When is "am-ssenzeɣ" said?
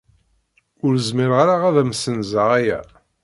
1.81-2.49